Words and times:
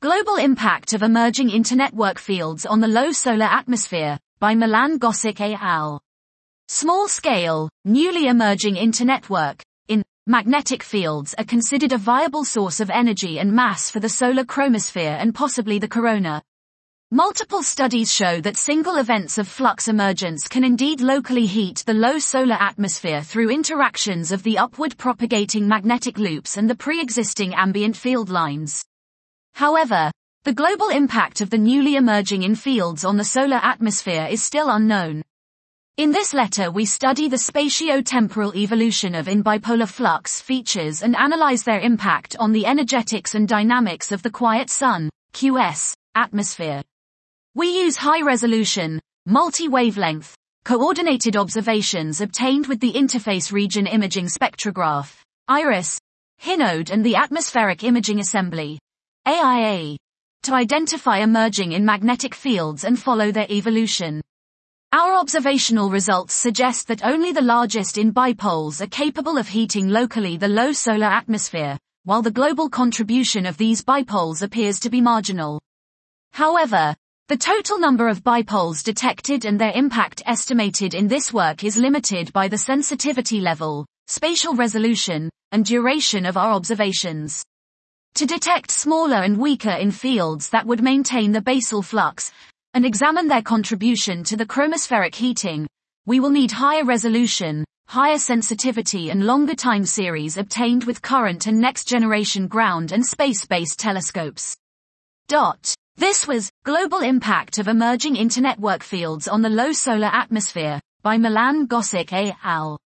Global 0.00 0.36
Impact 0.36 0.92
of 0.92 1.02
Emerging 1.02 1.48
Internetwork 1.48 2.18
Fields 2.18 2.64
on 2.64 2.78
the 2.78 2.86
Low 2.86 3.10
Solar 3.10 3.46
Atmosphere, 3.46 4.16
by 4.38 4.54
Milan 4.54 5.00
Gosic 5.00 5.40
et 5.40 5.58
al. 5.60 6.00
Small 6.68 7.08
scale, 7.08 7.68
newly 7.84 8.28
emerging 8.28 8.76
internetwork, 8.76 9.60
in, 9.88 10.04
magnetic 10.28 10.84
fields 10.84 11.34
are 11.36 11.44
considered 11.44 11.90
a 11.90 11.98
viable 11.98 12.44
source 12.44 12.78
of 12.78 12.90
energy 12.90 13.40
and 13.40 13.52
mass 13.52 13.90
for 13.90 13.98
the 13.98 14.08
solar 14.08 14.44
chromosphere 14.44 15.20
and 15.20 15.34
possibly 15.34 15.80
the 15.80 15.88
corona. 15.88 16.44
Multiple 17.10 17.64
studies 17.64 18.12
show 18.12 18.40
that 18.42 18.56
single 18.56 18.98
events 18.98 19.36
of 19.36 19.48
flux 19.48 19.88
emergence 19.88 20.46
can 20.46 20.62
indeed 20.62 21.00
locally 21.00 21.46
heat 21.46 21.82
the 21.86 21.92
low 21.92 22.20
solar 22.20 22.54
atmosphere 22.60 23.24
through 23.24 23.50
interactions 23.50 24.30
of 24.30 24.44
the 24.44 24.58
upward 24.58 24.96
propagating 24.96 25.66
magnetic 25.66 26.18
loops 26.18 26.56
and 26.56 26.70
the 26.70 26.76
pre-existing 26.76 27.52
ambient 27.52 27.96
field 27.96 28.30
lines. 28.30 28.84
However, 29.58 30.12
the 30.44 30.52
global 30.52 30.88
impact 30.88 31.40
of 31.40 31.50
the 31.50 31.58
newly 31.58 31.96
emerging 31.96 32.44
in 32.44 32.54
fields 32.54 33.04
on 33.04 33.16
the 33.16 33.24
solar 33.24 33.56
atmosphere 33.56 34.28
is 34.30 34.40
still 34.40 34.70
unknown. 34.70 35.24
In 35.96 36.12
this 36.12 36.32
letter 36.32 36.70
we 36.70 36.84
study 36.84 37.28
the 37.28 37.38
spatio-temporal 37.38 38.54
evolution 38.54 39.16
of 39.16 39.26
in-bipolar 39.26 39.88
flux 39.88 40.40
features 40.40 41.02
and 41.02 41.16
analyze 41.16 41.64
their 41.64 41.80
impact 41.80 42.36
on 42.38 42.52
the 42.52 42.66
energetics 42.66 43.34
and 43.34 43.48
dynamics 43.48 44.12
of 44.12 44.22
the 44.22 44.30
quiet 44.30 44.70
sun, 44.70 45.10
QS, 45.32 45.92
atmosphere. 46.14 46.80
We 47.56 47.82
use 47.82 47.96
high-resolution, 47.96 49.00
multi-wavelength, 49.26 50.34
coordinated 50.64 51.36
observations 51.36 52.20
obtained 52.20 52.68
with 52.68 52.78
the 52.78 52.92
Interface 52.92 53.50
Region 53.50 53.88
Imaging 53.88 54.26
Spectrograph, 54.26 55.16
IRIS, 55.48 55.98
HINODE 56.36 56.90
and 56.90 57.04
the 57.04 57.16
Atmospheric 57.16 57.82
Imaging 57.82 58.20
Assembly, 58.20 58.78
AIA, 59.28 59.98
to 60.44 60.54
identify 60.54 61.18
emerging 61.18 61.72
in 61.72 61.84
magnetic 61.84 62.34
fields 62.34 62.84
and 62.84 62.98
follow 62.98 63.30
their 63.30 63.46
evolution. 63.50 64.22
Our 64.90 65.16
observational 65.16 65.90
results 65.90 66.32
suggest 66.32 66.88
that 66.88 67.04
only 67.04 67.32
the 67.32 67.42
largest 67.42 67.98
in 67.98 68.14
bipoles 68.14 68.80
are 68.80 68.86
capable 68.86 69.36
of 69.36 69.46
heating 69.46 69.90
locally 69.90 70.38
the 70.38 70.48
low 70.48 70.72
solar 70.72 71.08
atmosphere, 71.08 71.78
while 72.04 72.22
the 72.22 72.30
global 72.30 72.70
contribution 72.70 73.44
of 73.44 73.58
these 73.58 73.84
bipoles 73.84 74.40
appears 74.40 74.80
to 74.80 74.88
be 74.88 75.02
marginal. 75.02 75.60
However, 76.32 76.96
the 77.28 77.36
total 77.36 77.78
number 77.78 78.08
of 78.08 78.24
bipoles 78.24 78.82
detected 78.82 79.44
and 79.44 79.60
their 79.60 79.72
impact 79.74 80.22
estimated 80.24 80.94
in 80.94 81.06
this 81.06 81.34
work 81.34 81.64
is 81.64 81.76
limited 81.76 82.32
by 82.32 82.48
the 82.48 82.56
sensitivity 82.56 83.42
level, 83.42 83.84
spatial 84.06 84.54
resolution, 84.54 85.28
and 85.52 85.66
duration 85.66 86.24
of 86.24 86.38
our 86.38 86.52
observations. 86.52 87.44
To 88.18 88.26
detect 88.26 88.72
smaller 88.72 89.22
and 89.22 89.38
weaker 89.38 89.70
in 89.70 89.92
fields 89.92 90.48
that 90.48 90.66
would 90.66 90.82
maintain 90.82 91.30
the 91.30 91.40
basal 91.40 91.82
flux, 91.82 92.32
and 92.74 92.84
examine 92.84 93.28
their 93.28 93.42
contribution 93.42 94.24
to 94.24 94.36
the 94.36 94.44
chromospheric 94.44 95.14
heating, 95.14 95.68
we 96.04 96.18
will 96.18 96.30
need 96.30 96.50
higher 96.50 96.84
resolution, 96.84 97.64
higher 97.86 98.18
sensitivity 98.18 99.10
and 99.10 99.24
longer 99.24 99.54
time 99.54 99.84
series 99.84 100.36
obtained 100.36 100.82
with 100.82 101.00
current 101.00 101.46
and 101.46 101.60
next 101.60 101.86
generation 101.86 102.48
ground 102.48 102.90
and 102.90 103.06
space-based 103.06 103.78
telescopes. 103.78 104.56
Dot. 105.28 105.72
This 105.96 106.26
was 106.26 106.50
Global 106.64 107.02
Impact 107.02 107.58
of 107.58 107.68
Emerging 107.68 108.16
Internetwork 108.16 108.82
Fields 108.82 109.28
on 109.28 109.42
the 109.42 109.48
Low 109.48 109.70
Solar 109.70 110.10
Atmosphere 110.12 110.80
by 111.02 111.18
Milan 111.18 111.68
Gosic 111.68 112.12
et 112.12 112.36
al. 112.42 112.80